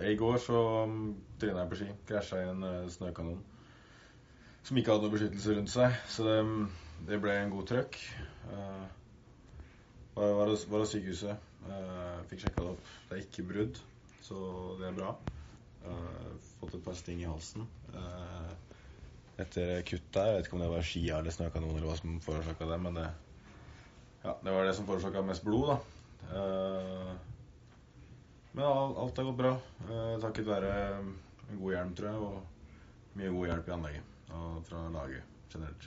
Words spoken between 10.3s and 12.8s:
var, hos- sykehuset. Uh, fikk sjekka det